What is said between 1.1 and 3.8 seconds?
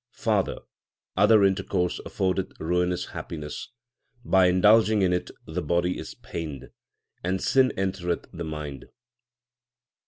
other intercourse affordeth ruinous happiness;